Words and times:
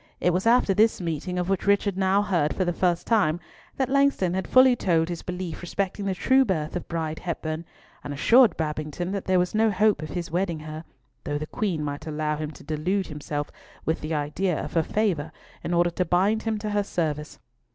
It 0.19 0.33
was 0.33 0.47
after 0.47 0.73
this 0.73 0.99
meeting, 0.99 1.37
of 1.37 1.47
which 1.47 1.67
Richard 1.67 1.95
now 1.95 2.23
heard 2.23 2.55
for 2.55 2.65
the 2.65 2.73
first 2.73 3.05
time, 3.05 3.39
that 3.77 3.87
Langston 3.87 4.33
had 4.33 4.47
fully 4.47 4.75
told 4.75 5.09
his 5.09 5.21
belief 5.21 5.61
respecting 5.61 6.05
the 6.05 6.15
true 6.15 6.43
birth 6.43 6.75
of 6.75 6.87
Bride 6.87 7.19
Hepburn, 7.19 7.65
and 8.03 8.11
assured 8.11 8.57
Babington 8.57 9.11
that 9.11 9.25
there 9.25 9.37
was 9.37 9.53
no 9.53 9.69
hope 9.69 10.01
of 10.01 10.09
his 10.09 10.31
wedding 10.31 10.61
her, 10.61 10.85
though 11.23 11.37
the 11.37 11.45
Queen 11.45 11.83
might 11.83 12.07
allow 12.07 12.35
him 12.37 12.49
to 12.49 12.63
delude 12.63 13.05
himself 13.09 13.51
with 13.85 14.01
the 14.01 14.15
idea 14.15 14.57
of 14.63 14.73
her 14.73 14.81
favour 14.81 15.31
in 15.63 15.71
order 15.71 15.91
to 15.91 16.03
bind 16.03 16.41
him 16.41 16.57
to 16.57 16.71
her 16.71 16.81
service. 16.83 17.37